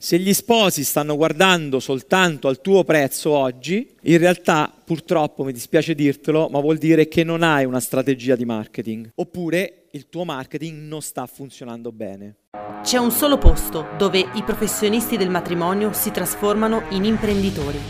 Se 0.00 0.16
gli 0.16 0.32
sposi 0.32 0.84
stanno 0.84 1.16
guardando 1.16 1.80
soltanto 1.80 2.46
al 2.46 2.60
tuo 2.60 2.84
prezzo 2.84 3.30
oggi, 3.32 3.96
in 4.02 4.18
realtà 4.18 4.72
purtroppo 4.84 5.42
mi 5.42 5.52
dispiace 5.52 5.96
dirtelo, 5.96 6.48
ma 6.52 6.60
vuol 6.60 6.78
dire 6.78 7.08
che 7.08 7.24
non 7.24 7.42
hai 7.42 7.64
una 7.64 7.80
strategia 7.80 8.36
di 8.36 8.44
marketing, 8.44 9.10
oppure 9.16 9.86
il 9.90 10.08
tuo 10.08 10.24
marketing 10.24 10.86
non 10.86 11.02
sta 11.02 11.26
funzionando 11.26 11.90
bene. 11.90 12.36
C'è 12.84 12.96
un 12.98 13.10
solo 13.10 13.38
posto 13.38 13.88
dove 13.98 14.20
i 14.34 14.44
professionisti 14.44 15.16
del 15.16 15.30
matrimonio 15.30 15.92
si 15.92 16.12
trasformano 16.12 16.84
in 16.90 17.04
imprenditori. 17.04 17.80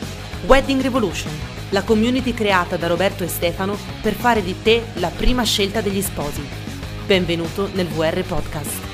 Wedding 0.46 0.80
Revolution, 0.80 1.30
la 1.72 1.82
community 1.82 2.32
creata 2.32 2.78
da 2.78 2.86
Roberto 2.86 3.22
e 3.22 3.28
Stefano 3.28 3.76
per 4.00 4.14
fare 4.14 4.42
di 4.42 4.54
te 4.62 4.82
la 4.94 5.10
prima 5.14 5.42
scelta 5.42 5.82
degli 5.82 6.00
sposi. 6.00 6.40
Benvenuto 7.06 7.68
nel 7.74 7.86
VR 7.86 8.24
Podcast. 8.24 8.87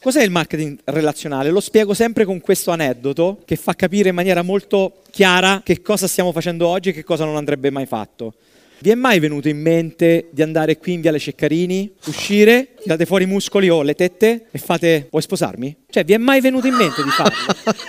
Cos'è 0.00 0.22
il 0.22 0.30
marketing 0.30 0.78
relazionale? 0.84 1.50
Lo 1.50 1.58
spiego 1.58 1.92
sempre 1.92 2.24
con 2.24 2.40
questo 2.40 2.70
aneddoto 2.70 3.42
che 3.44 3.56
fa 3.56 3.74
capire 3.74 4.10
in 4.10 4.14
maniera 4.14 4.42
molto 4.42 5.02
chiara 5.10 5.60
che 5.64 5.82
cosa 5.82 6.06
stiamo 6.06 6.30
facendo 6.30 6.68
oggi 6.68 6.90
e 6.90 6.92
che 6.92 7.02
cosa 7.02 7.24
non 7.24 7.34
andrebbe 7.34 7.70
mai 7.70 7.84
fatto. 7.84 8.34
Vi 8.80 8.90
è 8.90 8.94
mai 8.94 9.18
venuto 9.18 9.48
in 9.48 9.60
mente 9.60 10.28
di 10.30 10.40
andare 10.40 10.78
qui 10.78 10.92
in 10.92 11.00
Viale 11.00 11.18
Ceccarini, 11.18 11.90
uscire, 12.06 12.74
tirate 12.80 13.06
fuori 13.06 13.24
i 13.24 13.26
muscoli 13.26 13.68
o 13.68 13.82
le 13.82 13.94
tette 13.94 14.46
e 14.52 14.58
fate 14.58 15.08
vuoi 15.10 15.20
sposarmi? 15.20 15.74
Cioè, 15.90 16.04
vi 16.04 16.12
è 16.12 16.16
mai 16.16 16.40
venuto 16.40 16.68
in 16.68 16.74
mente 16.74 17.02
di 17.02 17.10
farlo? 17.10 17.34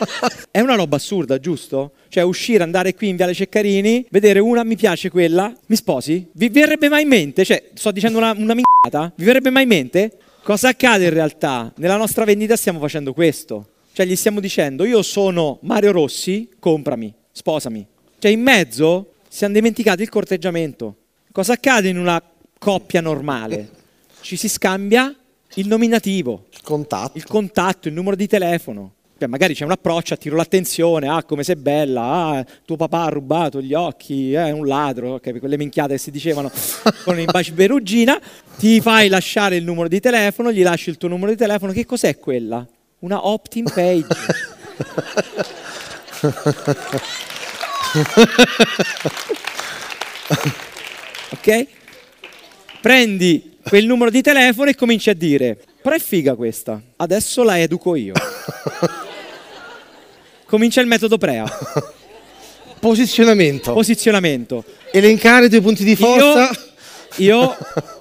È 0.49 0.59
una 0.61 0.73
roba 0.73 0.95
assurda, 0.95 1.37
giusto? 1.37 1.91
Cioè, 2.07 2.23
uscire, 2.23 2.63
andare 2.63 2.95
qui 2.95 3.09
in 3.09 3.17
Viale 3.17 3.35
Ceccarini, 3.35 4.07
vedere 4.09 4.39
una 4.39 4.63
mi 4.63 4.75
piace 4.75 5.11
quella, 5.11 5.55
mi 5.67 5.75
sposi? 5.75 6.27
Vi 6.31 6.49
verrebbe 6.49 6.89
mai 6.89 7.03
in 7.03 7.07
mente? 7.07 7.45
Cioè, 7.45 7.69
sto 7.75 7.91
dicendo 7.91 8.17
una, 8.17 8.31
una 8.31 8.55
minchiata? 8.55 9.13
Vi 9.15 9.25
verrebbe 9.25 9.51
mai 9.51 9.63
in 9.63 9.69
mente? 9.69 10.17
Cosa 10.49 10.69
accade 10.69 11.03
in 11.03 11.13
realtà? 11.13 11.71
Nella 11.75 11.95
nostra 11.95 12.25
vendita 12.25 12.55
stiamo 12.55 12.79
facendo 12.79 13.13
questo. 13.13 13.67
Cioè 13.91 14.03
gli 14.07 14.15
stiamo 14.15 14.39
dicendo 14.39 14.83
io 14.83 15.03
sono 15.03 15.59
Mario 15.61 15.91
Rossi, 15.91 16.49
comprami, 16.57 17.13
sposami. 17.31 17.85
Cioè 18.17 18.31
in 18.31 18.41
mezzo 18.41 19.11
siamo 19.27 19.53
dimenticati 19.53 20.01
il 20.01 20.09
corteggiamento. 20.09 20.95
Cosa 21.31 21.53
accade 21.53 21.89
in 21.89 21.99
una 21.99 22.19
coppia 22.57 22.99
normale? 22.99 23.69
Ci 24.21 24.37
si 24.37 24.49
scambia 24.49 25.15
il 25.53 25.67
nominativo, 25.67 26.47
il 26.51 26.63
contatto, 26.63 27.15
il, 27.19 27.25
contatto, 27.25 27.87
il 27.87 27.93
numero 27.93 28.15
di 28.15 28.25
telefono. 28.25 28.93
Beh, 29.19 29.27
magari 29.27 29.53
c'è 29.53 29.65
un 29.65 29.71
approccio, 29.71 30.13
attiro 30.13 30.37
l'attenzione, 30.37 31.09
ah 31.09 31.23
come 31.23 31.43
sei 31.43 31.57
bella, 31.57 32.03
ah 32.03 32.45
tuo 32.63 32.77
papà 32.77 33.03
ha 33.03 33.09
rubato 33.09 33.61
gli 33.61 33.73
occhi, 33.73 34.31
è 34.31 34.49
un 34.51 34.65
ladro, 34.65 35.15
okay, 35.15 35.37
quelle 35.39 35.57
minchiate 35.57 35.95
che 35.95 35.99
si 35.99 36.09
dicevano 36.09 36.49
con 37.03 37.19
i 37.19 37.25
baci 37.25 37.51
perugina, 37.51 38.17
ti 38.55 38.79
fai 38.79 39.09
lasciare 39.09 39.57
il 39.57 39.65
numero 39.65 39.89
di 39.89 39.99
telefono, 39.99 40.53
gli 40.53 40.63
lasci 40.63 40.89
il 40.89 40.95
tuo 40.95 41.09
numero 41.09 41.31
di 41.31 41.37
telefono, 41.37 41.73
che 41.73 41.85
cos'è 41.85 42.17
quella? 42.17 42.65
Una 42.99 43.27
opt-in 43.27 43.65
page. 43.65 44.07
ok? 51.31 51.67
Prendi 52.79 53.57
quel 53.63 53.85
numero 53.85 54.11
di 54.11 54.21
telefono 54.21 54.69
e 54.69 54.75
cominci 54.75 55.09
a 55.09 55.13
dire, 55.13 55.57
però 55.81 55.93
è 55.93 55.99
figa 55.99 56.35
questa, 56.35 56.81
adesso 56.95 57.43
la 57.43 57.59
educo 57.59 57.95
io. 57.95 58.13
Comincia 60.49 60.81
il 60.81 60.87
metodo 60.87 61.19
Prea. 61.19 61.45
Posizionamento. 62.79 63.71
Posizionamento. 63.71 64.63
Elencare 64.91 65.45
i 65.45 65.49
tuoi 65.49 65.61
punti 65.61 65.83
di 65.83 65.95
forza. 65.95 66.49
Io, 67.17 67.35
io 67.35 67.57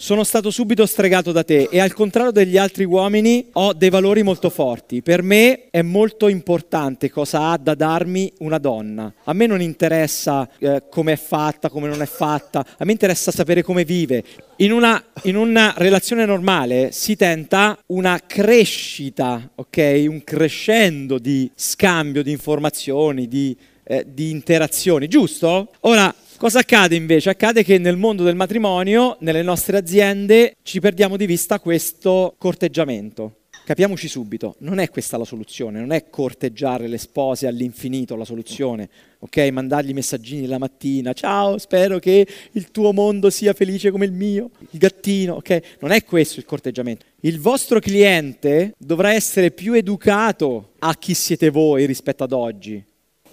sono 0.00 0.24
stato 0.24 0.50
subito 0.50 0.86
stregato 0.86 1.30
da 1.30 1.44
te 1.44 1.68
e 1.70 1.78
al 1.78 1.92
contrario 1.92 2.30
degli 2.30 2.56
altri 2.56 2.84
uomini 2.84 3.48
ho 3.52 3.74
dei 3.74 3.90
valori 3.90 4.22
molto 4.22 4.48
forti. 4.48 5.02
Per 5.02 5.20
me 5.20 5.68
è 5.68 5.82
molto 5.82 6.28
importante 6.28 7.10
cosa 7.10 7.50
ha 7.50 7.58
da 7.58 7.74
darmi 7.74 8.32
una 8.38 8.56
donna. 8.56 9.12
A 9.24 9.34
me 9.34 9.44
non 9.44 9.60
interessa 9.60 10.48
eh, 10.58 10.84
come 10.88 11.12
è 11.12 11.16
fatta, 11.16 11.68
come 11.68 11.86
non 11.86 12.00
è 12.00 12.06
fatta, 12.06 12.64
a 12.78 12.84
me 12.86 12.92
interessa 12.92 13.30
sapere 13.30 13.62
come 13.62 13.84
vive. 13.84 14.24
In 14.56 14.72
una, 14.72 15.04
in 15.24 15.36
una 15.36 15.74
relazione 15.76 16.24
normale 16.24 16.92
si 16.92 17.14
tenta 17.14 17.78
una 17.88 18.22
crescita, 18.26 19.50
ok? 19.54 20.06
Un 20.08 20.24
crescendo 20.24 21.18
di 21.18 21.50
scambio 21.54 22.22
di 22.22 22.30
informazioni, 22.30 23.28
di, 23.28 23.54
eh, 23.84 24.06
di 24.08 24.30
interazioni, 24.30 25.08
giusto? 25.08 25.68
Ora, 25.80 26.14
Cosa 26.40 26.60
accade 26.60 26.96
invece? 26.96 27.28
Accade 27.28 27.62
che 27.62 27.76
nel 27.76 27.98
mondo 27.98 28.24
del 28.24 28.34
matrimonio, 28.34 29.18
nelle 29.20 29.42
nostre 29.42 29.76
aziende, 29.76 30.54
ci 30.62 30.80
perdiamo 30.80 31.18
di 31.18 31.26
vista 31.26 31.60
questo 31.60 32.34
corteggiamento. 32.38 33.40
Capiamoci 33.66 34.08
subito, 34.08 34.54
non 34.60 34.78
è 34.78 34.88
questa 34.88 35.18
la 35.18 35.26
soluzione, 35.26 35.80
non 35.80 35.92
è 35.92 36.08
corteggiare 36.08 36.88
le 36.88 36.96
spose 36.96 37.46
all'infinito 37.46 38.16
la 38.16 38.24
soluzione, 38.24 38.88
ok? 39.18 39.36
Mandargli 39.52 39.92
messaggini 39.92 40.46
la 40.46 40.56
mattina, 40.56 41.12
ciao, 41.12 41.58
spero 41.58 41.98
che 41.98 42.26
il 42.52 42.70
tuo 42.70 42.94
mondo 42.94 43.28
sia 43.28 43.52
felice 43.52 43.90
come 43.90 44.06
il 44.06 44.12
mio, 44.12 44.48
il 44.70 44.78
gattino, 44.78 45.34
ok? 45.34 45.76
Non 45.80 45.90
è 45.90 46.04
questo 46.04 46.40
il 46.40 46.46
corteggiamento. 46.46 47.04
Il 47.20 47.38
vostro 47.38 47.80
cliente 47.80 48.72
dovrà 48.78 49.12
essere 49.12 49.50
più 49.50 49.74
educato 49.74 50.70
a 50.78 50.94
chi 50.94 51.12
siete 51.12 51.50
voi 51.50 51.84
rispetto 51.84 52.24
ad 52.24 52.32
oggi. 52.32 52.82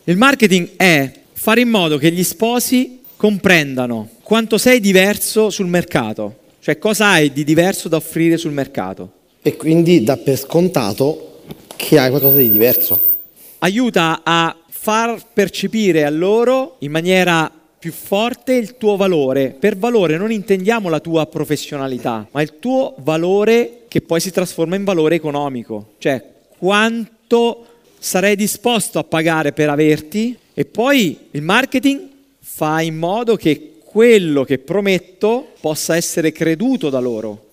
Il 0.03 0.18
marketing 0.18 0.75
è 0.75 1.22
fare 1.31 1.62
in 1.62 1.69
modo 1.69 1.97
che 1.97 2.12
gli 2.12 2.24
sposi 2.24 2.97
comprendano 3.17 4.09
quanto 4.22 4.57
sei 4.57 4.79
diverso 4.79 5.50
sul 5.50 5.66
mercato, 5.67 6.35
cioè 6.61 6.78
cosa 6.78 7.07
hai 7.07 7.33
di 7.33 7.44
diverso 7.44 7.89
da 7.89 7.97
offrire 7.97 8.38
sul 8.38 8.51
mercato. 8.51 9.11
E 9.41 9.57
quindi 9.57 10.03
dà 10.03 10.17
per 10.17 10.38
scontato 10.38 11.41
che 11.75 11.97
hai 11.97 12.09
qualcosa 12.09 12.38
di 12.38 12.50
diverso. 12.50 13.01
Aiuta 13.59 14.22
a 14.23 14.56
far 14.69 15.19
percepire 15.33 16.06
a 16.06 16.09
loro 16.09 16.75
in 16.79 16.91
maniera 16.91 17.51
più 17.79 17.91
forte 17.91 18.53
il 18.53 18.77
tuo 18.77 18.95
valore. 18.95 19.56
Per 19.57 19.77
valore 19.77 20.17
non 20.17 20.31
intendiamo 20.31 20.89
la 20.89 21.00
tua 21.00 21.25
professionalità, 21.25 22.27
ma 22.31 22.41
il 22.41 22.59
tuo 22.59 22.95
valore 23.00 23.83
che 23.88 24.01
poi 24.01 24.19
si 24.19 24.31
trasforma 24.31 24.75
in 24.75 24.83
valore 24.83 25.16
economico, 25.16 25.94
cioè 25.97 26.23
quanto 26.57 27.66
sarei 27.97 28.35
disposto 28.35 29.00
a 29.00 29.03
pagare 29.03 29.53
per 29.53 29.69
averti 29.69 30.38
e 30.53 30.66
poi 30.66 31.17
il 31.31 31.41
marketing 31.41 32.16
fa 32.50 32.81
in 32.81 32.97
modo 32.97 33.35
che 33.35 33.74
quello 33.84 34.44
che 34.44 34.58
prometto 34.58 35.53
possa 35.59 35.96
essere 35.96 36.31
creduto 36.31 36.90
da 36.90 36.97
loro. 37.00 37.50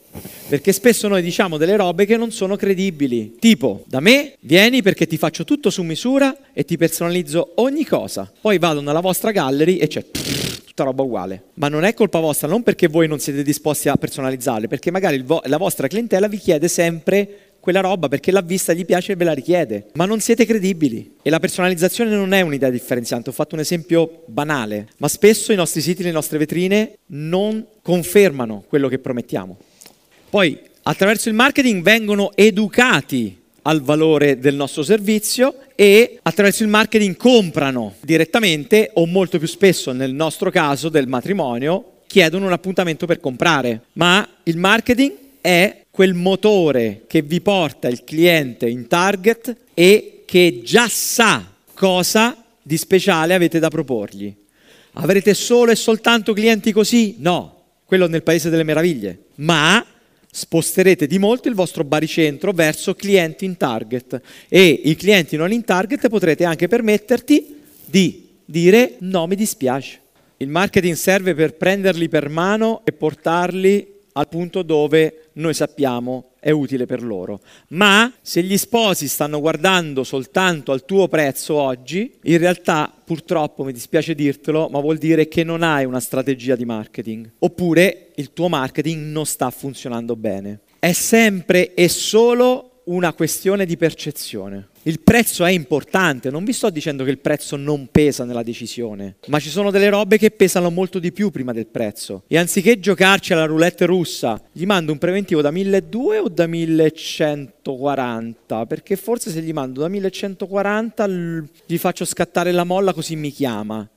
Perché 0.48 0.72
spesso 0.72 1.08
noi 1.08 1.20
diciamo 1.20 1.58
delle 1.58 1.76
robe 1.76 2.06
che 2.06 2.16
non 2.16 2.30
sono 2.30 2.56
credibili. 2.56 3.36
Tipo, 3.38 3.82
da 3.86 4.00
me 4.00 4.36
vieni 4.40 4.80
perché 4.80 5.06
ti 5.06 5.18
faccio 5.18 5.44
tutto 5.44 5.68
su 5.68 5.82
misura 5.82 6.34
e 6.54 6.64
ti 6.64 6.78
personalizzo 6.78 7.52
ogni 7.56 7.84
cosa. 7.84 8.32
Poi 8.40 8.58
vado 8.58 8.80
nella 8.80 9.00
vostra 9.00 9.30
gallery 9.30 9.76
e 9.76 9.88
c'è 9.88 10.06
tutta 10.64 10.84
roba 10.84 11.02
uguale. 11.02 11.42
Ma 11.54 11.68
non 11.68 11.84
è 11.84 11.92
colpa 11.92 12.20
vostra, 12.20 12.48
non 12.48 12.62
perché 12.62 12.86
voi 12.86 13.06
non 13.06 13.18
siete 13.18 13.42
disposti 13.42 13.88
a 13.88 13.96
personalizzarle, 13.96 14.68
perché 14.68 14.90
magari 14.90 15.20
vo- 15.22 15.42
la 15.44 15.58
vostra 15.58 15.88
clientela 15.88 16.28
vi 16.28 16.38
chiede 16.38 16.68
sempre 16.68 17.53
quella 17.64 17.80
roba 17.80 18.08
perché 18.08 18.30
l'ha 18.30 18.42
vista, 18.42 18.74
gli 18.74 18.84
piace 18.84 19.12
e 19.12 19.16
ve 19.16 19.24
la 19.24 19.32
richiede. 19.32 19.86
Ma 19.94 20.04
non 20.04 20.20
siete 20.20 20.44
credibili. 20.44 21.14
E 21.22 21.30
la 21.30 21.40
personalizzazione 21.40 22.10
non 22.10 22.34
è 22.34 22.42
un'idea 22.42 22.68
differenziante. 22.68 23.30
Ho 23.30 23.32
fatto 23.32 23.54
un 23.54 23.62
esempio 23.62 24.24
banale, 24.26 24.88
ma 24.98 25.08
spesso 25.08 25.50
i 25.50 25.56
nostri 25.56 25.80
siti, 25.80 26.02
le 26.02 26.10
nostre 26.10 26.36
vetrine 26.36 26.98
non 27.06 27.64
confermano 27.80 28.64
quello 28.68 28.88
che 28.88 28.98
promettiamo. 28.98 29.56
Poi, 30.28 30.60
attraverso 30.82 31.30
il 31.30 31.34
marketing 31.34 31.82
vengono 31.82 32.32
educati 32.34 33.40
al 33.62 33.80
valore 33.80 34.38
del 34.38 34.56
nostro 34.56 34.82
servizio 34.82 35.54
e 35.74 36.18
attraverso 36.20 36.64
il 36.64 36.68
marketing 36.68 37.16
comprano 37.16 37.94
direttamente 38.02 38.90
o 38.92 39.06
molto 39.06 39.38
più 39.38 39.48
spesso 39.48 39.92
nel 39.92 40.12
nostro 40.12 40.50
caso 40.50 40.90
del 40.90 41.06
matrimonio 41.08 41.92
chiedono 42.06 42.44
un 42.44 42.52
appuntamento 42.52 43.06
per 43.06 43.20
comprare. 43.20 43.84
Ma 43.94 44.28
il 44.42 44.58
marketing 44.58 45.12
è 45.44 45.84
quel 45.90 46.14
motore 46.14 47.02
che 47.06 47.20
vi 47.20 47.42
porta 47.42 47.88
il 47.88 48.02
cliente 48.02 48.66
in 48.66 48.86
target 48.88 49.54
e 49.74 50.22
che 50.24 50.62
già 50.64 50.88
sa 50.88 51.52
cosa 51.74 52.42
di 52.62 52.78
speciale 52.78 53.34
avete 53.34 53.58
da 53.58 53.68
proporgli. 53.68 54.34
Avrete 54.92 55.34
solo 55.34 55.70
e 55.70 55.76
soltanto 55.76 56.32
clienti 56.32 56.72
così? 56.72 57.16
No, 57.18 57.64
quello 57.84 58.08
nel 58.08 58.22
paese 58.22 58.48
delle 58.48 58.62
meraviglie. 58.62 59.24
Ma 59.34 59.84
sposterete 60.30 61.06
di 61.06 61.18
molto 61.18 61.48
il 61.48 61.54
vostro 61.54 61.84
baricentro 61.84 62.52
verso 62.52 62.94
clienti 62.94 63.44
in 63.44 63.58
target 63.58 64.18
e 64.48 64.66
i 64.66 64.96
clienti 64.96 65.36
non 65.36 65.52
in 65.52 65.62
target 65.62 66.08
potrete 66.08 66.46
anche 66.46 66.68
permetterti 66.68 67.60
di 67.84 68.30
dire 68.46 68.96
no 69.00 69.26
mi 69.26 69.36
dispiace. 69.36 70.00
Il 70.38 70.48
marketing 70.48 70.94
serve 70.94 71.34
per 71.34 71.54
prenderli 71.54 72.08
per 72.08 72.30
mano 72.30 72.80
e 72.84 72.92
portarli 72.92 73.93
al 74.16 74.28
punto 74.28 74.62
dove 74.62 75.30
noi 75.34 75.54
sappiamo 75.54 76.30
è 76.38 76.50
utile 76.50 76.86
per 76.86 77.02
loro. 77.02 77.40
Ma 77.68 78.12
se 78.20 78.42
gli 78.42 78.56
sposi 78.56 79.08
stanno 79.08 79.40
guardando 79.40 80.04
soltanto 80.04 80.72
al 80.72 80.84
tuo 80.84 81.08
prezzo 81.08 81.54
oggi, 81.54 82.12
in 82.22 82.38
realtà 82.38 82.92
purtroppo 83.04 83.64
mi 83.64 83.72
dispiace 83.72 84.14
dirtelo, 84.14 84.68
ma 84.68 84.80
vuol 84.80 84.98
dire 84.98 85.26
che 85.26 85.42
non 85.42 85.62
hai 85.62 85.84
una 85.84 86.00
strategia 86.00 86.54
di 86.54 86.64
marketing, 86.64 87.30
oppure 87.38 88.10
il 88.16 88.32
tuo 88.32 88.48
marketing 88.48 89.10
non 89.10 89.26
sta 89.26 89.50
funzionando 89.50 90.16
bene. 90.16 90.60
È 90.78 90.92
sempre 90.92 91.74
e 91.74 91.88
solo 91.88 92.73
una 92.84 93.12
questione 93.12 93.64
di 93.64 93.76
percezione. 93.76 94.68
Il 94.82 95.00
prezzo 95.00 95.44
è 95.44 95.50
importante, 95.50 96.30
non 96.30 96.44
vi 96.44 96.52
sto 96.52 96.68
dicendo 96.68 97.04
che 97.04 97.10
il 97.10 97.18
prezzo 97.18 97.56
non 97.56 97.88
pesa 97.90 98.24
nella 98.24 98.42
decisione, 98.42 99.16
ma 99.28 99.38
ci 99.38 99.48
sono 99.48 99.70
delle 99.70 99.88
robe 99.88 100.18
che 100.18 100.30
pesano 100.30 100.70
molto 100.70 100.98
di 100.98 101.10
più 101.10 101.30
prima 101.30 101.52
del 101.52 101.66
prezzo. 101.66 102.24
E 102.26 102.36
anziché 102.36 102.78
giocarci 102.78 103.32
alla 103.32 103.46
roulette 103.46 103.86
russa, 103.86 104.40
gli 104.52 104.66
mando 104.66 104.92
un 104.92 104.98
preventivo 104.98 105.40
da 105.40 105.50
1200 105.50 106.22
o 106.22 106.28
da 106.28 106.46
1140, 106.46 108.66
perché 108.66 108.96
forse 108.96 109.30
se 109.30 109.40
gli 109.40 109.54
mando 109.54 109.80
da 109.80 109.88
1140 109.88 111.08
gli 111.64 111.78
faccio 111.78 112.04
scattare 112.04 112.52
la 112.52 112.64
molla 112.64 112.92
così 112.92 113.16
mi 113.16 113.30
chiama. 113.30 113.88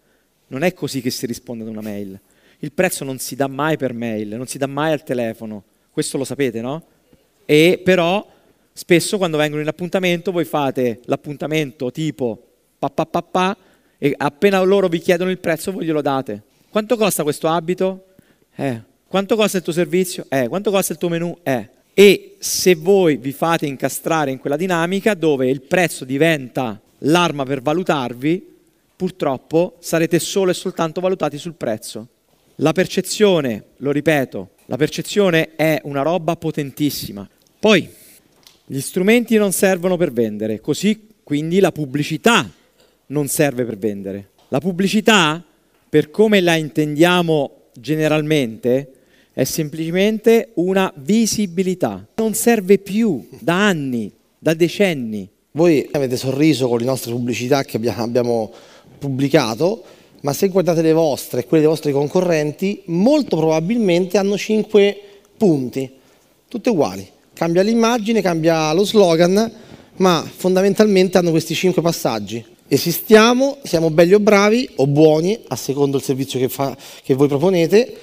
Non 0.49 0.63
è 0.63 0.73
così 0.73 1.01
che 1.01 1.09
si 1.09 1.25
risponde 1.25 1.63
ad 1.63 1.69
una 1.69 1.81
mail. 1.81 2.17
Il 2.59 2.71
prezzo 2.71 3.03
non 3.03 3.19
si 3.19 3.35
dà 3.35 3.47
mai 3.47 3.75
per 3.75 3.93
mail, 3.93 4.37
non 4.37 4.47
si 4.47 4.57
dà 4.57 4.67
mai 4.67 4.93
al 4.93 5.03
telefono. 5.03 5.63
Questo 5.91 6.17
lo 6.17 6.23
sapete, 6.23 6.61
no? 6.61 6.81
E 7.45 7.81
però 7.83 8.25
spesso 8.77 9.17
quando 9.17 9.37
vengono 9.37 9.63
in 9.63 9.67
appuntamento 9.67 10.31
voi 10.31 10.45
fate 10.45 10.99
l'appuntamento 11.05 11.89
tipo 11.91 12.39
pa 12.77 12.91
pa 12.91 13.07
pa 13.07 13.23
pa 13.23 13.57
e 13.97 14.13
appena 14.15 14.61
loro 14.61 14.87
vi 14.87 14.99
chiedono 14.99 15.31
il 15.31 15.39
prezzo 15.39 15.71
voi 15.71 15.83
glielo 15.83 16.01
date. 16.01 16.43
Quanto 16.69 16.95
costa 16.95 17.23
questo 17.23 17.47
abito? 17.47 18.05
Eh. 18.55 18.79
Quanto 19.07 19.35
costa 19.35 19.57
il 19.57 19.63
tuo 19.63 19.73
servizio? 19.73 20.27
Eh. 20.29 20.47
Quanto 20.47 20.69
costa 20.69 20.93
il 20.93 20.99
tuo 20.99 21.09
menù? 21.09 21.35
Eh. 21.41 21.69
E 21.95 22.35
se 22.37 22.75
voi 22.75 23.17
vi 23.17 23.31
fate 23.31 23.65
incastrare 23.65 24.29
in 24.29 24.37
quella 24.37 24.55
dinamica 24.55 25.15
dove 25.15 25.49
il 25.49 25.61
prezzo 25.61 26.05
diventa 26.05 26.79
l'arma 26.99 27.45
per 27.45 27.63
valutarvi, 27.63 28.55
purtroppo 28.95 29.77
sarete 29.79 30.19
solo 30.19 30.51
e 30.51 30.53
soltanto 30.53 31.01
valutati 31.01 31.39
sul 31.39 31.55
prezzo. 31.55 32.09
La 32.57 32.73
percezione, 32.73 33.63
lo 33.77 33.89
ripeto, 33.89 34.49
la 34.67 34.77
percezione 34.77 35.55
è 35.55 35.81
una 35.85 36.03
roba 36.03 36.35
potentissima. 36.35 37.27
Poi, 37.59 37.89
gli 38.69 38.81
strumenti 38.81 39.37
non 39.37 39.53
servono 39.53 39.95
per 39.95 40.11
vendere, 40.11 40.59
così 40.59 41.07
quindi 41.23 41.61
la 41.61 41.71
pubblicità 41.71 42.51
non 43.07 43.29
serve 43.29 43.63
per 43.63 43.77
vendere. 43.77 44.31
La 44.49 44.59
pubblicità, 44.59 45.41
per 45.89 46.11
come 46.11 46.41
la 46.41 46.55
intendiamo 46.55 47.51
generalmente, 47.79 48.91
è 49.31 49.45
semplicemente 49.45 50.49
una 50.55 50.91
visibilità. 50.97 52.05
Non 52.15 52.33
serve 52.33 52.77
più 52.77 53.25
da 53.39 53.67
anni, 53.67 54.11
da 54.37 54.53
decenni. 54.53 55.29
Voi 55.51 55.87
avete 55.91 56.17
sorriso 56.17 56.67
con 56.67 56.79
le 56.79 56.85
nostre 56.85 57.13
pubblicità 57.13 57.63
che 57.63 57.77
abbiamo 57.77 58.51
pubblicato, 58.99 59.83
ma 60.23 60.33
se 60.33 60.49
guardate 60.49 60.81
le 60.81 60.91
vostre 60.91 61.39
e 61.39 61.45
quelle 61.45 61.63
dei 61.63 61.71
vostri 61.71 61.93
concorrenti, 61.93 62.81
molto 62.87 63.37
probabilmente 63.37 64.17
hanno 64.17 64.37
5 64.37 64.97
punti, 65.37 65.89
tutte 66.49 66.69
uguali. 66.69 67.15
Cambia 67.37 67.61
l'immagine, 67.61 68.23
cambia 68.23 68.73
lo 68.73 68.83
slogan, 68.83 69.51
ma 69.97 70.27
fondamentalmente 70.35 71.19
hanno 71.19 71.29
questi 71.29 71.53
5 71.53 71.83
passaggi. 71.83 72.43
Esistiamo, 72.67 73.59
siamo 73.63 73.91
belli 73.91 74.15
o 74.15 74.19
bravi 74.19 74.67
o 74.77 74.87
buoni, 74.87 75.37
a 75.49 75.55
secondo 75.55 75.97
il 75.97 76.03
servizio 76.03 76.39
che, 76.39 76.49
fa, 76.49 76.75
che 77.03 77.13
voi 77.13 77.27
proponete, 77.27 77.95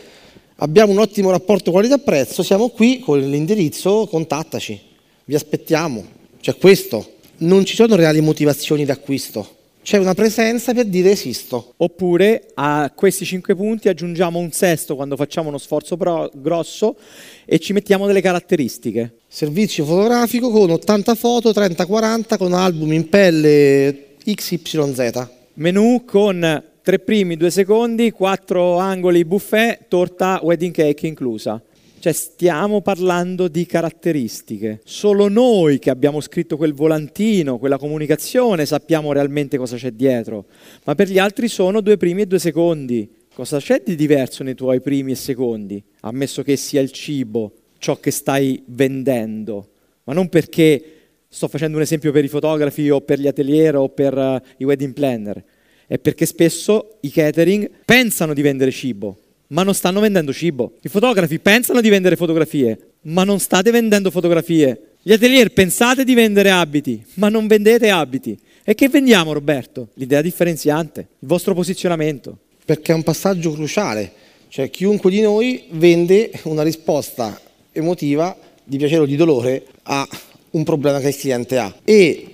abbiamo 0.59 0.93
un 0.93 0.99
ottimo 0.99 1.33
rapporto 1.33 1.73
qualità-prezzo, 1.73 2.45
siamo 2.45 2.69
qui 2.69 3.01
con 3.01 3.19
l'indirizzo, 3.19 4.07
contattaci, 4.09 4.81
vi 5.25 5.35
aspettiamo. 5.35 6.05
Cioè 6.39 6.57
questo, 6.57 7.15
non 7.39 7.65
ci 7.65 7.75
sono 7.75 7.97
reali 7.97 8.21
motivazioni 8.21 8.85
d'acquisto 8.85 9.63
c'è 9.85 9.99
una 9.99 10.15
presenza 10.15 10.73
per 10.73 10.87
dire 10.87 11.11
esisto. 11.11 11.75
Oppure 11.77 12.49
a 12.55 12.91
questi 12.97 13.27
cinque 13.27 13.55
punti 13.55 13.91
aggiungiamo 13.91 14.39
un 14.39 14.51
sesto 14.51 14.97
quando 14.97 15.15
facciamo 15.15 15.51
uno 15.51 15.59
sforzo 15.59 15.99
pro- 15.99 16.31
grosso 16.33 16.97
e 17.45 17.59
ci 17.59 17.75
mettiamo 17.75 18.07
delle 18.07 18.23
caratteristiche. 18.23 19.19
Servizio 19.29 19.85
fotografico 19.85 20.51
con 20.51 20.71
80 20.71 21.15
foto, 21.15 21.51
30-40 21.51 22.39
con 22.39 22.55
album 22.55 22.95
in 22.95 23.11
pelle 23.11 24.15
XYZ. 24.25 25.29
Menù 25.57 26.05
con 26.07 26.65
tre 26.83 26.99
primi, 26.99 27.37
due 27.37 27.51
secondi, 27.51 28.11
quattro 28.11 28.79
angoli 28.79 29.23
buffet, 29.27 29.87
torta 29.89 30.41
wedding 30.43 30.73
cake 30.73 31.07
inclusa. 31.07 31.61
Cioè 32.05 32.13
stiamo 32.13 32.83
parlando 32.83 33.49
di 33.49 33.65
caratteristiche. 33.65 34.83
Solo 34.85 35.29
noi 35.29 35.79
che 35.79 35.89
abbiamo 35.89 36.21
scritto 36.21 36.59
quel 36.59 36.75
volantino, 36.75 37.57
quella 37.57 37.79
comunicazione, 37.79 38.67
sappiamo 38.67 39.11
realmente 39.11 39.57
cosa 39.57 39.77
c'è 39.77 39.91
dietro. 39.91 40.45
Ma 40.85 40.95
per 40.95 41.09
gli 41.09 41.19
altri 41.19 41.49
sono 41.49 41.81
due 41.81 41.97
primi 41.97 42.21
e 42.21 42.27
due 42.27 42.39
secondi. 42.39 43.11
Cosa 43.33 43.57
c'è 43.57 43.81
di 43.83 43.97
diverso 43.97 44.43
nei 44.43 44.55
tuoi 44.55 44.83
primi 44.83 45.13
e 45.13 45.15
secondi? 45.15 45.83
Ammesso 46.01 46.43
che 46.43 46.57
sia 46.57 46.83
il 46.83 46.91
cibo 46.91 47.53
ciò 47.79 47.99
che 47.99 48.11
stai 48.11 48.63
vendendo. 48.67 49.71
Ma 50.05 50.13
non 50.13 50.29
perché 50.29 50.85
sto 51.27 51.49
facendo 51.49 51.79
un 51.79 51.85
esempio 51.85 52.13
per 52.13 52.23
i 52.23 52.29
fotografi 52.29 52.91
o 52.91 53.01
per 53.01 53.19
gli 53.19 53.29
atelier 53.29 53.77
o 53.77 53.89
per 53.89 54.15
uh, 54.15 54.39
i 54.59 54.65
wedding 54.65 54.93
planner. 54.93 55.43
È 55.87 55.99
perché 55.99 56.27
spesso 56.27 56.99
i 57.01 57.11
catering 57.11 57.71
pensano 57.87 58.35
di 58.35 58.43
vendere 58.43 58.71
cibo, 58.73 59.21
ma 59.55 59.63
non 59.63 59.73
stanno 59.73 60.01
vendendo 60.01 60.33
cibo. 60.33 60.73
I 60.83 60.89
fotografi 60.89 61.39
pensano 61.39 61.81
di 61.81 61.89
vendere 61.89 62.17
fotografie, 62.17 62.77
ma 63.03 63.23
non 63.23 63.39
state 63.39 63.71
vendendo 63.71 64.11
fotografie. 64.11 64.97
Gli 65.01 65.13
atelier 65.13 65.53
pensate 65.53 66.03
di 66.03 66.13
vendere 66.15 66.51
abiti, 66.51 67.03
ma 67.15 67.29
non 67.29 67.47
vendete 67.47 67.89
abiti. 67.89 68.37
E 68.65 68.75
che 68.75 68.89
vendiamo, 68.89 69.33
Roberto? 69.33 69.89
L'idea 69.95 70.23
differenziante, 70.23 71.01
il 71.21 71.29
vostro 71.29 71.55
posizionamento. 71.55 72.37
Perché 72.65 72.91
è 72.91 72.95
un 72.97 73.05
passaggio 73.05 73.53
cruciale, 73.53 74.11
cioè 74.49 74.71
chiunque 74.71 75.11
di 75.11 75.21
noi 75.21 75.65
vende 75.71 76.33
una 76.45 76.63
risposta 76.63 77.41
emotiva 77.71 78.37
di 78.65 78.77
piacere 78.77 79.03
o 79.03 79.07
di 79.07 79.17
dolore 79.17 79.67
a 79.85 80.09
un 80.51 80.65
problema 80.65 80.99
che 80.99 81.09
il 81.09 81.17
cliente 81.17 81.59
ha. 81.59 81.73
E 81.85 82.27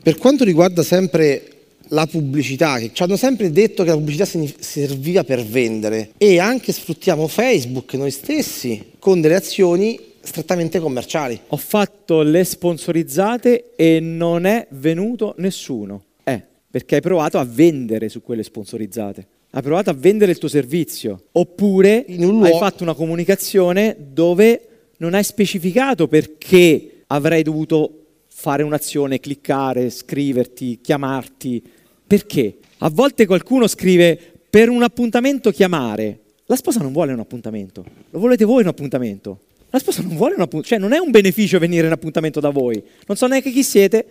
per 0.00 0.16
quanto 0.16 0.44
riguarda 0.44 0.84
sempre 0.84 1.42
la 1.88 2.06
pubblicità, 2.06 2.78
che 2.78 2.90
ci 2.92 3.02
hanno 3.02 3.16
sempre 3.16 3.50
detto 3.50 3.82
che 3.82 3.90
la 3.90 3.96
pubblicità 3.96 4.24
serviva 4.58 5.24
per 5.24 5.44
vendere 5.44 6.10
e 6.18 6.38
anche 6.38 6.72
sfruttiamo 6.72 7.26
Facebook 7.28 7.94
noi 7.94 8.10
stessi 8.10 8.92
con 8.98 9.20
delle 9.20 9.36
azioni 9.36 9.98
strettamente 10.20 10.78
commerciali. 10.78 11.40
Ho 11.48 11.56
fatto 11.56 12.22
le 12.22 12.44
sponsorizzate 12.44 13.72
e 13.76 14.00
non 14.00 14.44
è 14.44 14.66
venuto 14.70 15.34
nessuno. 15.38 16.04
Eh, 16.24 16.42
perché 16.70 16.96
hai 16.96 17.00
provato 17.00 17.38
a 17.38 17.44
vendere 17.44 18.08
su 18.08 18.22
quelle 18.22 18.42
sponsorizzate. 18.42 19.26
Hai 19.50 19.62
provato 19.62 19.88
a 19.90 19.94
vendere 19.94 20.32
il 20.32 20.38
tuo 20.38 20.48
servizio. 20.48 21.24
Oppure 21.32 22.04
luogo... 22.08 22.44
hai 22.44 22.58
fatto 22.58 22.82
una 22.82 22.94
comunicazione 22.94 23.96
dove 23.98 24.68
non 24.98 25.14
hai 25.14 25.24
specificato 25.24 26.06
perché 26.06 27.04
avrei 27.06 27.42
dovuto 27.42 27.92
fare 28.28 28.62
un'azione, 28.62 29.18
cliccare, 29.18 29.90
scriverti, 29.90 30.80
chiamarti, 30.80 31.62
perché? 32.08 32.56
A 32.78 32.88
volte 32.88 33.26
qualcuno 33.26 33.66
scrive 33.66 34.18
per 34.48 34.70
un 34.70 34.82
appuntamento 34.82 35.50
chiamare. 35.50 36.20
La 36.46 36.56
sposa 36.56 36.80
non 36.80 36.92
vuole 36.92 37.12
un 37.12 37.20
appuntamento, 37.20 37.84
lo 38.08 38.18
volete 38.18 38.46
voi 38.46 38.62
un 38.62 38.68
appuntamento. 38.68 39.40
La 39.68 39.78
sposa 39.78 40.00
non 40.00 40.16
vuole 40.16 40.34
un 40.34 40.40
appuntamento, 40.40 40.68
cioè 40.68 40.78
non 40.78 40.94
è 40.94 40.98
un 40.98 41.10
beneficio 41.10 41.58
venire 41.58 41.86
in 41.86 41.92
appuntamento 41.92 42.40
da 42.40 42.48
voi. 42.48 42.82
Non 43.06 43.18
so 43.18 43.26
neanche 43.26 43.50
chi 43.50 43.62
siete. 43.62 44.06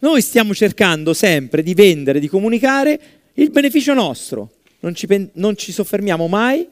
Noi 0.00 0.20
stiamo 0.20 0.52
cercando 0.52 1.14
sempre 1.14 1.62
di 1.62 1.74
vendere, 1.74 2.18
di 2.18 2.26
comunicare 2.26 3.00
il 3.34 3.50
beneficio 3.50 3.94
nostro. 3.94 4.50
Non 4.80 4.96
ci, 4.96 5.06
pen- 5.06 5.30
non 5.34 5.56
ci 5.56 5.70
soffermiamo 5.70 6.26
mai 6.26 6.66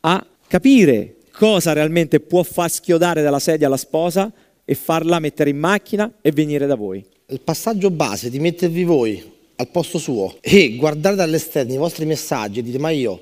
a 0.00 0.26
capire 0.46 1.16
cosa 1.32 1.72
realmente 1.72 2.20
può 2.20 2.42
far 2.42 2.70
schiodare 2.70 3.22
dalla 3.22 3.38
sedia 3.38 3.70
la 3.70 3.78
sposa 3.78 4.30
e 4.62 4.74
farla 4.74 5.18
mettere 5.18 5.48
in 5.48 5.58
macchina 5.58 6.12
e 6.20 6.32
venire 6.32 6.66
da 6.66 6.74
voi. 6.74 7.02
Il 7.28 7.40
passaggio 7.40 7.90
base 7.90 8.28
di 8.28 8.38
mettervi 8.38 8.84
voi 8.84 9.40
al 9.62 9.68
posto 9.68 9.98
suo 9.98 10.36
e 10.40 10.76
guardare 10.76 11.16
dall'esterno 11.16 11.72
i 11.72 11.78
vostri 11.78 12.04
messaggi 12.04 12.58
e 12.58 12.62
dire 12.62 12.78
ma 12.78 12.90
io 12.90 13.20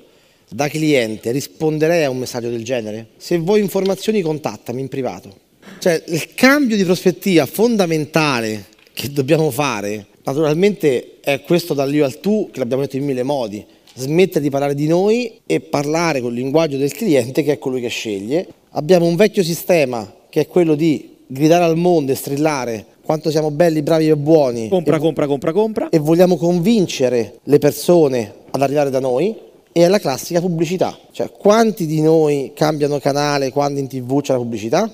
da 0.49 0.67
cliente 0.67 1.31
risponderei 1.31 2.03
a 2.03 2.09
un 2.09 2.17
messaggio 2.17 2.49
del 2.49 2.63
genere? 2.63 3.07
Se 3.17 3.37
vuoi 3.37 3.61
informazioni 3.61 4.21
contattami 4.21 4.81
in 4.81 4.89
privato. 4.89 5.33
Cioè 5.79 6.03
il 6.07 6.33
cambio 6.33 6.75
di 6.75 6.83
prospettiva 6.83 7.45
fondamentale 7.45 8.65
che 8.93 9.11
dobbiamo 9.11 9.49
fare 9.51 10.07
naturalmente 10.23 11.19
è 11.21 11.41
questo 11.41 11.73
dall'io 11.73 12.05
al 12.05 12.19
tu 12.19 12.49
che 12.51 12.59
l'abbiamo 12.59 12.81
detto 12.83 12.97
in 12.97 13.05
mille 13.05 13.23
modi. 13.23 13.65
Smettere 13.93 14.41
di 14.41 14.49
parlare 14.49 14.73
di 14.73 14.87
noi 14.87 15.39
e 15.45 15.59
parlare 15.59 16.21
col 16.21 16.33
linguaggio 16.33 16.77
del 16.77 16.93
cliente 16.93 17.43
che 17.43 17.53
è 17.53 17.57
colui 17.57 17.81
che 17.81 17.89
sceglie. 17.89 18.47
Abbiamo 18.71 19.05
un 19.05 19.15
vecchio 19.15 19.43
sistema 19.43 20.13
che 20.29 20.41
è 20.41 20.47
quello 20.47 20.75
di 20.75 21.17
gridare 21.27 21.63
al 21.63 21.77
mondo 21.77 22.11
e 22.11 22.15
strillare 22.15 22.85
quanto 23.11 23.29
siamo 23.29 23.51
belli, 23.51 23.81
bravi 23.81 24.07
e 24.07 24.15
buoni. 24.15 24.69
Compra, 24.69 24.95
e, 24.95 24.99
compra, 24.99 25.27
compra, 25.27 25.51
compra. 25.51 25.89
E 25.89 25.99
vogliamo 25.99 26.37
convincere 26.37 27.39
le 27.43 27.57
persone 27.57 28.33
ad 28.51 28.61
arrivare 28.61 28.89
da 28.89 29.01
noi. 29.01 29.35
E 29.73 29.83
è 29.83 29.89
la 29.89 29.99
classica 29.99 30.39
pubblicità. 30.39 30.97
Cioè, 31.11 31.29
quanti 31.29 31.85
di 31.85 32.01
noi 32.01 32.53
cambiano 32.55 32.99
canale 32.99 33.51
quando 33.51 33.81
in 33.81 33.87
tv 33.87 34.21
c'è 34.21 34.31
la 34.31 34.39
pubblicità? 34.39 34.89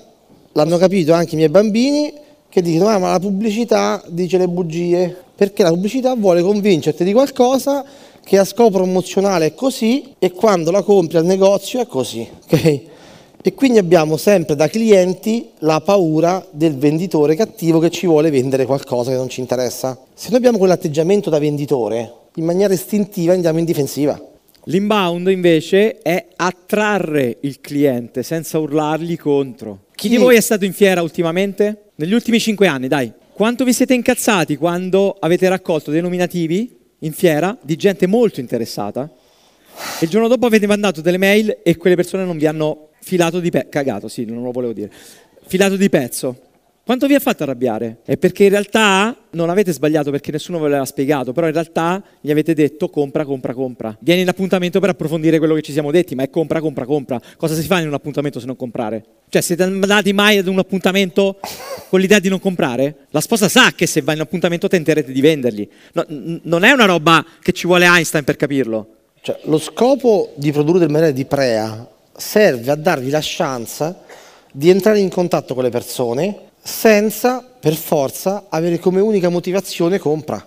L'hanno 0.52 0.76
capito 0.78 1.12
anche 1.12 1.34
i 1.34 1.36
miei 1.36 1.48
bambini 1.48 2.12
che 2.48 2.60
dicono 2.60 2.88
ah, 2.88 2.98
ma 2.98 3.12
la 3.12 3.20
pubblicità 3.20 4.02
dice 4.08 4.36
le 4.36 4.48
bugie. 4.48 5.16
Perché 5.36 5.62
la 5.62 5.70
pubblicità 5.70 6.16
vuole 6.16 6.42
convincerti 6.42 7.04
di 7.04 7.12
qualcosa 7.12 7.84
che 8.24 8.36
a 8.36 8.44
scopo 8.44 8.78
promozionale 8.78 9.46
è 9.46 9.54
così 9.54 10.14
e 10.18 10.32
quando 10.32 10.72
la 10.72 10.82
compri 10.82 11.18
al 11.18 11.24
negozio 11.24 11.80
è 11.80 11.86
così. 11.86 12.28
Okay? 12.50 12.87
E 13.40 13.54
quindi 13.54 13.78
abbiamo 13.78 14.16
sempre 14.16 14.56
da 14.56 14.68
clienti 14.68 15.50
la 15.60 15.80
paura 15.80 16.44
del 16.50 16.76
venditore 16.76 17.36
cattivo 17.36 17.78
che 17.78 17.88
ci 17.88 18.06
vuole 18.06 18.30
vendere 18.30 18.66
qualcosa 18.66 19.10
che 19.10 19.16
non 19.16 19.28
ci 19.28 19.40
interessa. 19.40 19.98
Se 20.12 20.28
noi 20.28 20.38
abbiamo 20.38 20.58
quell'atteggiamento 20.58 21.30
da 21.30 21.38
venditore, 21.38 22.12
in 22.34 22.44
maniera 22.44 22.74
istintiva 22.74 23.32
andiamo 23.32 23.60
in 23.60 23.64
difensiva. 23.64 24.20
L'inbound 24.64 25.28
invece 25.28 25.98
è 25.98 26.26
attrarre 26.36 27.38
il 27.40 27.60
cliente 27.60 28.22
senza 28.22 28.58
urlargli 28.58 29.16
contro. 29.16 29.84
Chi 29.94 30.08
Chi- 30.08 30.16
di 30.16 30.20
voi 30.20 30.36
è 30.36 30.40
stato 30.40 30.64
in 30.64 30.72
fiera 30.72 31.00
ultimamente? 31.00 31.90
Negli 31.94 32.12
ultimi 32.12 32.40
cinque 32.40 32.66
anni, 32.66 32.88
dai. 32.88 33.10
Quanto 33.32 33.64
vi 33.64 33.72
siete 33.72 33.94
incazzati 33.94 34.56
quando 34.56 35.16
avete 35.18 35.48
raccolto 35.48 35.92
dei 35.92 36.00
nominativi 36.02 36.76
in 36.98 37.12
fiera 37.12 37.56
di 37.62 37.76
gente 37.76 38.08
molto 38.08 38.40
interessata 38.40 39.08
e 40.00 40.04
il 40.04 40.10
giorno 40.10 40.26
dopo 40.26 40.46
avete 40.46 40.66
mandato 40.66 41.00
delle 41.00 41.18
mail 41.18 41.58
e 41.62 41.76
quelle 41.76 41.94
persone 41.94 42.24
non 42.24 42.36
vi 42.36 42.46
hanno 42.46 42.87
filato 43.08 43.40
di 43.40 43.48
pezzo, 43.48 43.68
cagato, 43.70 44.06
sì, 44.08 44.26
non 44.26 44.42
lo 44.42 44.50
volevo 44.50 44.74
dire, 44.74 44.90
filato 45.46 45.76
di 45.76 45.88
pezzo. 45.88 46.42
Quanto 46.84 47.06
vi 47.06 47.14
ha 47.14 47.20
fatto 47.20 47.42
arrabbiare? 47.42 47.98
È 48.04 48.16
perché 48.16 48.44
in 48.44 48.50
realtà 48.50 49.14
non 49.30 49.50
avete 49.50 49.72
sbagliato 49.72 50.10
perché 50.10 50.30
nessuno 50.30 50.58
ve 50.58 50.64
l'aveva 50.64 50.84
spiegato, 50.86 51.32
però 51.32 51.46
in 51.46 51.52
realtà 51.52 52.02
gli 52.20 52.30
avete 52.30 52.54
detto 52.54 52.88
compra, 52.88 53.24
compra, 53.24 53.54
compra. 53.54 53.96
Vieni 54.00 54.22
in 54.22 54.28
appuntamento 54.28 54.78
per 54.80 54.90
approfondire 54.90 55.38
quello 55.38 55.54
che 55.54 55.62
ci 55.62 55.72
siamo 55.72 55.90
detti, 55.90 56.14
ma 56.14 56.22
è 56.22 56.30
compra, 56.30 56.60
compra, 56.60 56.86
compra. 56.86 57.20
Cosa 57.36 57.54
si 57.54 57.62
fa 57.66 57.80
in 57.80 57.88
un 57.88 57.94
appuntamento 57.94 58.40
se 58.40 58.46
non 58.46 58.56
comprare? 58.56 59.04
Cioè, 59.28 59.42
siete 59.42 59.62
andati 59.62 60.12
mai 60.14 60.38
ad 60.38 60.46
un 60.46 60.58
appuntamento 60.58 61.40
con 61.88 62.00
l'idea 62.00 62.18
di 62.18 62.30
non 62.30 62.40
comprare? 62.40 63.06
La 63.10 63.20
sposa 63.20 63.48
sa 63.48 63.72
che 63.74 63.86
se 63.86 64.00
va 64.00 64.12
in 64.12 64.18
un 64.18 64.24
appuntamento 64.24 64.68
tenterete 64.68 65.12
di 65.12 65.20
vendergli. 65.20 65.68
No, 65.92 66.04
n- 66.08 66.40
non 66.44 66.64
è 66.64 66.70
una 66.70 66.86
roba 66.86 67.24
che 67.42 67.52
ci 67.52 67.66
vuole 67.66 67.84
Einstein 67.84 68.24
per 68.24 68.36
capirlo. 68.36 68.88
Cioè, 69.20 69.40
lo 69.44 69.58
scopo 69.58 70.32
di 70.36 70.52
produrre 70.52 70.78
del 70.78 70.88
materiale 70.88 71.12
di 71.12 71.26
Prea 71.26 71.86
serve 72.18 72.70
a 72.70 72.74
darvi 72.74 73.10
la 73.10 73.20
chance 73.22 73.94
di 74.52 74.68
entrare 74.68 74.98
in 74.98 75.08
contatto 75.08 75.54
con 75.54 75.62
le 75.62 75.70
persone 75.70 76.46
senza 76.60 77.42
per 77.58 77.74
forza 77.74 78.46
avere 78.48 78.78
come 78.78 79.00
unica 79.00 79.28
motivazione 79.28 79.98
compra. 79.98 80.46